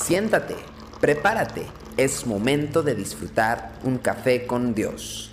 Siéntate, 0.00 0.54
prepárate, 1.00 1.66
es 1.98 2.26
momento 2.26 2.82
de 2.82 2.94
disfrutar 2.94 3.72
un 3.84 3.98
café 3.98 4.46
con 4.46 4.72
Dios. 4.72 5.32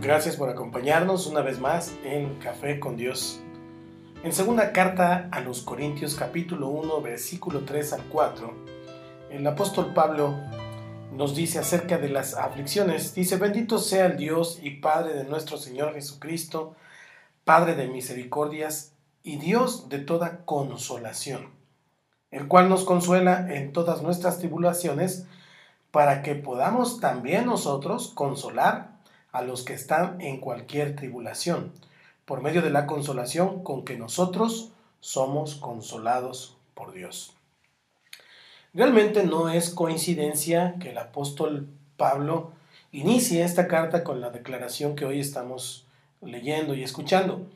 Gracias 0.00 0.36
por 0.36 0.48
acompañarnos 0.48 1.26
una 1.26 1.42
vez 1.42 1.60
más 1.60 1.92
en 2.04 2.36
Café 2.36 2.80
con 2.80 2.96
Dios. 2.96 3.40
En 4.22 4.32
segunda 4.32 4.72
carta 4.72 5.28
a 5.32 5.40
los 5.40 5.62
Corintios 5.62 6.14
capítulo 6.14 6.68
1 6.68 7.02
versículo 7.02 7.64
3 7.66 7.92
al 7.94 8.02
4, 8.04 8.54
el 9.30 9.46
apóstol 9.46 9.92
Pablo 9.92 10.38
nos 11.16 11.34
dice 11.34 11.58
acerca 11.58 11.98
de 11.98 12.08
las 12.08 12.34
aflicciones. 12.34 13.14
Dice, 13.14 13.36
bendito 13.36 13.78
sea 13.78 14.06
el 14.06 14.16
Dios 14.16 14.58
y 14.62 14.70
Padre 14.70 15.14
de 15.14 15.24
nuestro 15.24 15.58
Señor 15.58 15.94
Jesucristo, 15.94 16.74
Padre 17.44 17.74
de 17.74 17.88
misericordias 17.88 18.92
y 19.22 19.36
Dios 19.36 19.88
de 19.88 19.98
toda 19.98 20.44
consolación, 20.44 21.50
el 22.30 22.48
cual 22.48 22.68
nos 22.68 22.84
consuela 22.84 23.54
en 23.54 23.72
todas 23.72 24.02
nuestras 24.02 24.38
tribulaciones, 24.38 25.26
para 25.90 26.22
que 26.22 26.34
podamos 26.34 27.00
también 27.00 27.44
nosotros 27.46 28.12
consolar 28.14 28.92
a 29.30 29.42
los 29.42 29.62
que 29.62 29.74
están 29.74 30.20
en 30.20 30.40
cualquier 30.40 30.96
tribulación, 30.96 31.72
por 32.24 32.40
medio 32.40 32.62
de 32.62 32.70
la 32.70 32.86
consolación 32.86 33.62
con 33.62 33.84
que 33.84 33.98
nosotros 33.98 34.72
somos 35.00 35.56
consolados 35.56 36.56
por 36.74 36.92
Dios. 36.92 37.36
Realmente 38.74 39.22
no 39.24 39.50
es 39.50 39.68
coincidencia 39.68 40.76
que 40.80 40.92
el 40.92 40.98
apóstol 40.98 41.68
Pablo 41.98 42.52
inicie 42.90 43.44
esta 43.44 43.68
carta 43.68 44.02
con 44.02 44.22
la 44.22 44.30
declaración 44.30 44.96
que 44.96 45.04
hoy 45.04 45.20
estamos 45.20 45.84
leyendo 46.22 46.74
y 46.74 46.82
escuchando. 46.82 47.46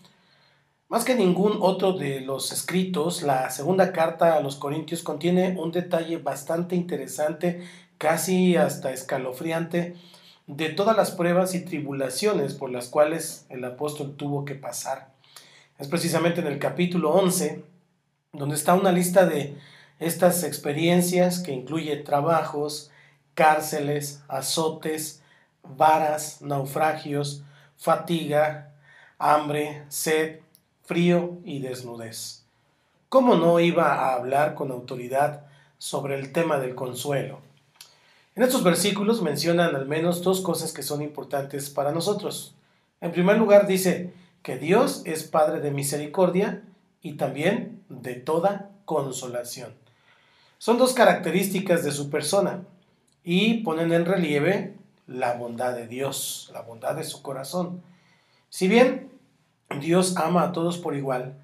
Más 0.88 1.06
que 1.06 1.14
ningún 1.14 1.56
otro 1.62 1.94
de 1.94 2.20
los 2.20 2.52
escritos, 2.52 3.22
la 3.22 3.48
segunda 3.48 3.92
carta 3.92 4.36
a 4.36 4.40
los 4.40 4.56
Corintios 4.56 5.02
contiene 5.02 5.56
un 5.58 5.72
detalle 5.72 6.18
bastante 6.18 6.76
interesante, 6.76 7.66
casi 7.96 8.56
hasta 8.56 8.92
escalofriante, 8.92 9.96
de 10.46 10.68
todas 10.68 10.98
las 10.98 11.12
pruebas 11.12 11.54
y 11.54 11.64
tribulaciones 11.64 12.52
por 12.52 12.70
las 12.70 12.88
cuales 12.88 13.46
el 13.48 13.64
apóstol 13.64 14.16
tuvo 14.16 14.44
que 14.44 14.54
pasar. 14.54 15.08
Es 15.78 15.88
precisamente 15.88 16.42
en 16.42 16.46
el 16.46 16.58
capítulo 16.58 17.12
11, 17.12 17.64
donde 18.34 18.54
está 18.54 18.74
una 18.74 18.92
lista 18.92 19.24
de 19.24 19.56
estas 19.98 20.44
experiencias 20.44 21.40
que 21.40 21.52
incluye 21.52 21.96
trabajos, 21.96 22.90
cárceles, 23.34 24.22
azotes, 24.28 25.22
varas, 25.62 26.42
naufragios, 26.42 27.42
fatiga, 27.76 28.74
hambre, 29.18 29.84
sed, 29.88 30.40
frío 30.84 31.38
y 31.44 31.60
desnudez. 31.60 32.44
¿Cómo 33.08 33.36
no 33.36 33.60
iba 33.60 33.94
a 33.94 34.14
hablar 34.14 34.54
con 34.54 34.70
autoridad 34.70 35.46
sobre 35.78 36.18
el 36.18 36.32
tema 36.32 36.58
del 36.58 36.74
consuelo? 36.74 37.40
En 38.34 38.42
estos 38.42 38.62
versículos 38.62 39.22
mencionan 39.22 39.74
al 39.74 39.86
menos 39.86 40.22
dos 40.22 40.42
cosas 40.42 40.72
que 40.72 40.82
son 40.82 41.00
importantes 41.00 41.70
para 41.70 41.92
nosotros. 41.92 42.54
En 43.00 43.12
primer 43.12 43.38
lugar 43.38 43.66
dice 43.66 44.12
que 44.42 44.58
Dios 44.58 45.02
es 45.06 45.24
Padre 45.24 45.60
de 45.60 45.70
misericordia 45.70 46.62
y 47.00 47.14
también 47.14 47.82
de 47.88 48.14
toda 48.14 48.70
consolación. 48.84 49.85
Son 50.58 50.78
dos 50.78 50.94
características 50.94 51.84
de 51.84 51.92
su 51.92 52.10
persona 52.10 52.62
y 53.24 53.62
ponen 53.62 53.92
en 53.92 54.06
relieve 54.06 54.74
la 55.06 55.34
bondad 55.34 55.74
de 55.74 55.86
Dios, 55.86 56.50
la 56.52 56.62
bondad 56.62 56.94
de 56.96 57.04
su 57.04 57.22
corazón. 57.22 57.82
Si 58.48 58.66
bien 58.68 59.10
Dios 59.80 60.16
ama 60.16 60.44
a 60.44 60.52
todos 60.52 60.78
por 60.78 60.96
igual, 60.96 61.34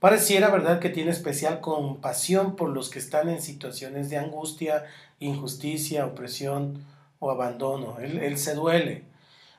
pareciera 0.00 0.50
verdad 0.50 0.80
que 0.80 0.90
tiene 0.90 1.10
especial 1.10 1.60
compasión 1.60 2.56
por 2.56 2.70
los 2.70 2.90
que 2.90 2.98
están 2.98 3.28
en 3.28 3.40
situaciones 3.40 4.10
de 4.10 4.18
angustia, 4.18 4.84
injusticia, 5.20 6.06
opresión 6.06 6.84
o 7.20 7.30
abandono. 7.30 7.98
Él, 8.00 8.18
él 8.18 8.36
se 8.36 8.54
duele. 8.54 9.04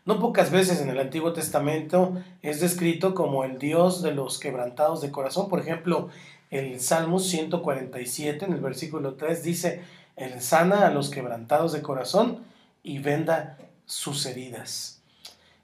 No 0.07 0.21
pocas 0.21 0.51
veces 0.51 0.79
en 0.79 0.87
el 0.87 1.01
Antiguo 1.01 1.33
Testamento 1.33 2.15
es 2.41 2.61
descrito 2.61 3.13
como 3.13 3.43
el 3.43 3.59
Dios 3.59 4.01
de 4.01 4.13
los 4.13 4.39
quebrantados 4.39 5.01
de 5.01 5.11
corazón. 5.11 5.49
Por 5.49 5.59
ejemplo, 5.59 6.07
el 6.49 6.79
Salmo 6.79 7.19
147 7.19 8.45
en 8.45 8.53
el 8.53 8.61
versículo 8.61 9.15
3 9.15 9.43
dice, 9.43 9.81
Él 10.15 10.41
sana 10.41 10.87
a 10.87 10.91
los 10.91 11.09
quebrantados 11.09 11.73
de 11.73 11.81
corazón 11.81 12.45
y 12.83 12.99
venda 12.99 13.57
sus 13.85 14.25
heridas. 14.25 15.01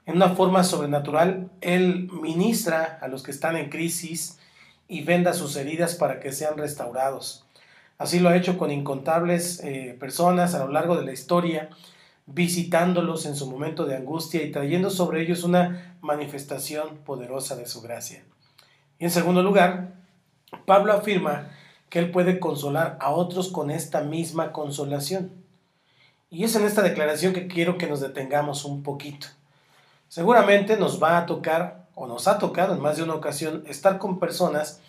En 0.04 0.16
una 0.16 0.34
forma 0.34 0.62
sobrenatural, 0.62 1.48
Él 1.62 2.10
ministra 2.12 2.98
a 3.00 3.08
los 3.08 3.22
que 3.22 3.30
están 3.30 3.56
en 3.56 3.70
crisis 3.70 4.38
y 4.88 5.04
venda 5.04 5.32
sus 5.32 5.56
heridas 5.56 5.94
para 5.94 6.20
que 6.20 6.32
sean 6.32 6.58
restaurados. 6.58 7.46
Así 7.96 8.20
lo 8.20 8.28
ha 8.28 8.36
hecho 8.36 8.58
con 8.58 8.70
incontables 8.70 9.60
eh, 9.64 9.96
personas 9.98 10.54
a 10.54 10.58
lo 10.58 10.68
largo 10.70 10.98
de 10.98 11.06
la 11.06 11.12
historia, 11.12 11.70
visitándolos 12.26 13.26
en 13.26 13.36
su 13.36 13.50
momento 13.50 13.84
de 13.84 13.96
angustia 13.96 14.42
y 14.42 14.50
trayendo 14.50 14.90
sobre 14.90 15.22
ellos 15.22 15.44
una 15.44 15.96
manifestación 16.00 16.98
poderosa 16.98 17.56
de 17.56 17.66
su 17.66 17.82
gracia. 17.82 18.24
Y 18.98 19.04
en 19.04 19.10
segundo 19.10 19.42
lugar, 19.42 19.94
Pablo 20.66 20.92
afirma 20.92 21.50
que 21.90 21.98
él 21.98 22.10
puede 22.10 22.40
consolar 22.40 22.96
a 23.00 23.10
otros 23.10 23.48
con 23.48 23.70
esta 23.70 24.00
misma 24.00 24.52
consolación. 24.52 25.30
Y 26.30 26.44
es 26.44 26.56
en 26.56 26.64
esta 26.64 26.82
declaración 26.82 27.32
que 27.32 27.46
quiero 27.46 27.78
que 27.78 27.86
nos 27.86 28.00
detengamos 28.00 28.64
un 28.64 28.82
poquito. 28.82 29.28
Seguramente 30.08 30.76
nos 30.76 31.02
va 31.02 31.18
a 31.18 31.26
tocar, 31.26 31.86
o 31.94 32.06
nos 32.06 32.26
ha 32.26 32.38
tocado 32.38 32.74
en 32.74 32.80
más 32.80 32.96
de 32.96 33.04
una 33.04 33.14
ocasión, 33.14 33.64
estar 33.68 33.98
con 33.98 34.18
personas 34.18 34.80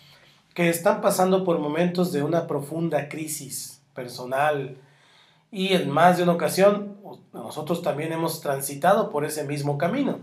que 0.54 0.68
están 0.68 1.00
pasando 1.00 1.44
por 1.44 1.58
momentos 1.58 2.12
de 2.12 2.22
una 2.22 2.46
profunda 2.46 3.08
crisis 3.08 3.80
personal. 3.94 4.76
Y 5.52 5.74
en 5.74 5.90
más 5.90 6.16
de 6.16 6.24
una 6.24 6.32
ocasión, 6.32 6.96
nosotros 7.32 7.82
también 7.82 8.12
hemos 8.12 8.40
transitado 8.40 9.10
por 9.10 9.24
ese 9.24 9.44
mismo 9.44 9.78
camino. 9.78 10.18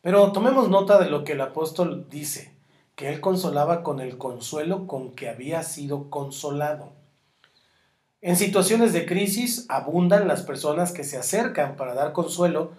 Pero 0.00 0.32
tomemos 0.32 0.68
nota 0.68 0.98
de 0.98 1.08
lo 1.08 1.24
que 1.24 1.32
el 1.32 1.40
apóstol 1.40 2.06
dice 2.10 2.52
que 2.96 3.12
él 3.12 3.20
consolaba 3.20 3.82
con 3.82 4.00
el 4.00 4.18
consuelo 4.18 4.86
con 4.86 5.12
que 5.12 5.28
había 5.28 5.62
sido 5.62 6.10
consolado. 6.10 6.92
En 8.20 8.36
situaciones 8.36 8.92
de 8.92 9.06
crisis 9.06 9.66
abundan 9.68 10.28
las 10.28 10.42
personas 10.42 10.92
que 10.92 11.04
se 11.04 11.18
acercan 11.18 11.76
para 11.76 11.94
dar 11.94 12.12
consuelo, 12.12 12.72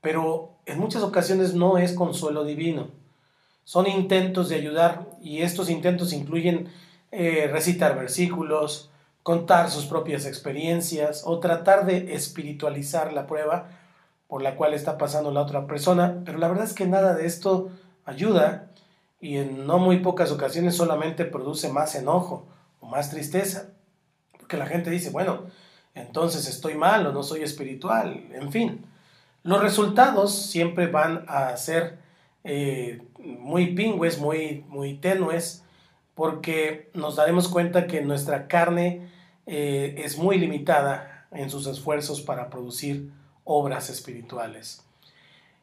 pero 0.00 0.56
en 0.66 0.78
muchas 0.78 1.02
ocasiones 1.02 1.54
no 1.54 1.78
es 1.78 1.92
consuelo 1.92 2.44
divino. 2.44 2.88
Son 3.64 3.86
intentos 3.86 4.48
de 4.48 4.56
ayudar 4.56 5.06
y 5.22 5.42
estos 5.42 5.70
intentos 5.70 6.12
incluyen 6.12 6.68
eh, 7.12 7.48
recitar 7.50 7.96
versículos, 7.96 8.90
contar 9.30 9.70
sus 9.70 9.86
propias 9.86 10.26
experiencias 10.26 11.22
o 11.24 11.38
tratar 11.38 11.86
de 11.86 12.14
espiritualizar 12.16 13.12
la 13.12 13.28
prueba 13.28 13.68
por 14.26 14.42
la 14.42 14.56
cual 14.56 14.74
está 14.74 14.98
pasando 14.98 15.30
la 15.30 15.42
otra 15.42 15.68
persona, 15.68 16.22
pero 16.24 16.36
la 16.38 16.48
verdad 16.48 16.64
es 16.64 16.72
que 16.72 16.88
nada 16.88 17.14
de 17.14 17.26
esto 17.26 17.70
ayuda 18.04 18.72
y 19.20 19.36
en 19.36 19.68
no 19.68 19.78
muy 19.78 19.98
pocas 20.00 20.32
ocasiones 20.32 20.74
solamente 20.74 21.24
produce 21.24 21.68
más 21.68 21.94
enojo 21.94 22.48
o 22.80 22.88
más 22.88 23.10
tristeza. 23.10 23.68
Porque 24.36 24.56
la 24.56 24.66
gente 24.66 24.90
dice, 24.90 25.10
bueno, 25.10 25.44
entonces 25.94 26.48
estoy 26.48 26.74
mal 26.74 27.06
o 27.06 27.12
no 27.12 27.22
soy 27.22 27.44
espiritual, 27.44 28.24
en 28.32 28.50
fin. 28.50 28.84
Los 29.44 29.62
resultados 29.62 30.34
siempre 30.34 30.88
van 30.88 31.24
a 31.28 31.56
ser 31.56 32.00
eh, 32.42 33.00
muy 33.20 33.76
pingües, 33.76 34.18
muy, 34.18 34.64
muy 34.66 34.94
tenues, 34.94 35.62
porque 36.16 36.90
nos 36.94 37.14
daremos 37.14 37.46
cuenta 37.46 37.86
que 37.86 38.00
nuestra 38.00 38.48
carne 38.48 39.19
eh, 39.52 40.04
es 40.04 40.16
muy 40.16 40.38
limitada 40.38 41.26
en 41.32 41.50
sus 41.50 41.66
esfuerzos 41.66 42.20
para 42.20 42.50
producir 42.50 43.10
obras 43.42 43.90
espirituales. 43.90 44.84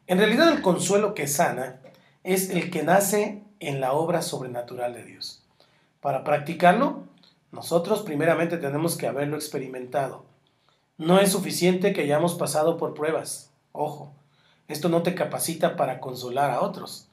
En 0.06 0.18
realidad 0.18 0.50
el 0.50 0.60
consuelo 0.60 1.14
que 1.14 1.26
sana 1.26 1.80
es 2.22 2.50
el 2.50 2.70
que 2.70 2.82
nace 2.82 3.42
en 3.60 3.80
la 3.80 3.94
obra 3.94 4.20
sobrenatural 4.20 4.92
de 4.92 5.04
Dios. 5.04 5.42
Para 6.02 6.22
practicarlo, 6.22 7.04
nosotros 7.50 8.02
primeramente 8.02 8.58
tenemos 8.58 8.98
que 8.98 9.06
haberlo 9.06 9.36
experimentado. 9.36 10.26
No 10.98 11.18
es 11.18 11.32
suficiente 11.32 11.94
que 11.94 12.02
hayamos 12.02 12.34
pasado 12.34 12.76
por 12.76 12.92
pruebas. 12.92 13.52
Ojo, 13.72 14.12
esto 14.68 14.90
no 14.90 15.00
te 15.00 15.14
capacita 15.14 15.76
para 15.76 15.98
consolar 15.98 16.50
a 16.50 16.60
otros. 16.60 17.08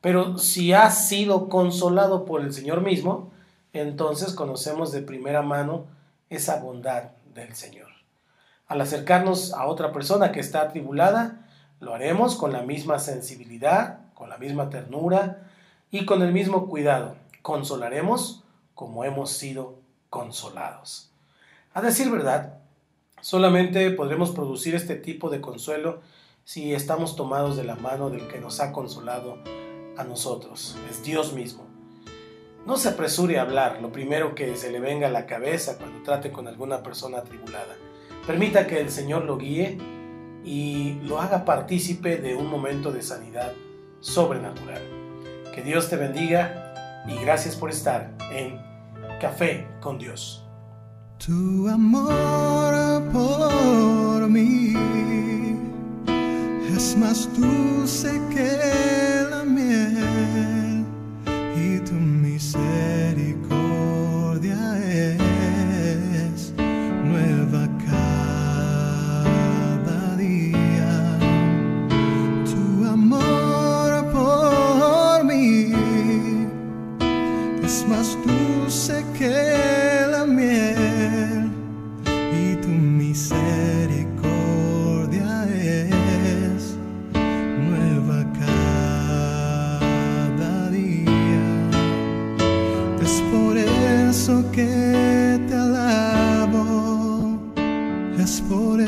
Pero 0.00 0.38
si 0.38 0.74
has 0.74 1.08
sido 1.08 1.48
consolado 1.48 2.24
por 2.24 2.40
el 2.40 2.52
Señor 2.52 2.82
mismo, 2.82 3.32
entonces 3.72 4.32
conocemos 4.32 4.92
de 4.92 5.02
primera 5.02 5.42
mano 5.42 5.86
esa 6.30 6.60
bondad 6.60 7.10
del 7.34 7.54
Señor. 7.54 7.88
Al 8.66 8.80
acercarnos 8.80 9.52
a 9.52 9.66
otra 9.66 9.92
persona 9.92 10.32
que 10.32 10.40
está 10.40 10.62
atribulada, 10.62 11.46
lo 11.80 11.94
haremos 11.94 12.36
con 12.36 12.52
la 12.52 12.62
misma 12.62 12.98
sensibilidad, 12.98 13.98
con 14.14 14.30
la 14.30 14.38
misma 14.38 14.70
ternura, 14.70 15.50
y 15.90 16.06
con 16.06 16.22
el 16.22 16.32
mismo 16.32 16.68
cuidado 16.68 17.16
consolaremos 17.42 18.44
como 18.74 19.04
hemos 19.04 19.32
sido 19.32 19.80
consolados. 20.08 21.10
A 21.74 21.82
decir 21.82 22.10
verdad, 22.10 22.58
solamente 23.20 23.90
podremos 23.90 24.30
producir 24.30 24.74
este 24.74 24.96
tipo 24.96 25.30
de 25.30 25.40
consuelo 25.40 26.00
si 26.44 26.74
estamos 26.74 27.16
tomados 27.16 27.56
de 27.56 27.64
la 27.64 27.74
mano 27.74 28.10
del 28.10 28.26
que 28.28 28.40
nos 28.40 28.60
ha 28.60 28.72
consolado 28.72 29.38
a 29.96 30.04
nosotros, 30.04 30.76
es 30.88 31.02
Dios 31.02 31.32
mismo. 31.32 31.69
No 32.66 32.76
se 32.76 32.90
apresure 32.90 33.38
a 33.38 33.42
hablar 33.42 33.80
lo 33.80 33.90
primero 33.90 34.34
que 34.34 34.56
se 34.56 34.70
le 34.70 34.80
venga 34.80 35.08
a 35.08 35.10
la 35.10 35.26
cabeza 35.26 35.78
cuando 35.78 36.02
trate 36.02 36.30
con 36.30 36.46
alguna 36.46 36.82
persona 36.82 37.18
atribulada. 37.18 37.74
Permita 38.26 38.66
que 38.66 38.80
el 38.80 38.90
Señor 38.90 39.24
lo 39.24 39.38
guíe 39.38 39.78
y 40.44 41.00
lo 41.02 41.20
haga 41.20 41.44
partícipe 41.44 42.18
de 42.18 42.34
un 42.34 42.48
momento 42.48 42.92
de 42.92 43.02
sanidad 43.02 43.52
sobrenatural. 44.00 44.82
Que 45.54 45.62
Dios 45.62 45.88
te 45.88 45.96
bendiga 45.96 47.04
y 47.08 47.16
gracias 47.22 47.56
por 47.56 47.70
estar 47.70 48.12
en 48.30 48.60
Café 49.20 49.66
con 49.80 49.98
Dios. 49.98 50.44
Tu 51.18 51.68
amor 51.68 53.02
por 53.12 54.28
mí 54.28 54.74
es 56.74 56.96
más 56.96 57.28
dulce 57.38 58.20
que 58.34 59.28
la 59.30 59.44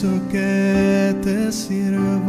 eso 0.00 0.18
que 0.30 1.14
te 1.22 1.52
sirvo, 1.52 2.19